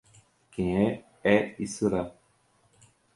[0.49, 2.11] Quem é, é e será.